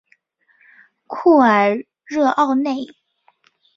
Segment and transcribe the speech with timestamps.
[1.05, 2.87] 库尔热奥内。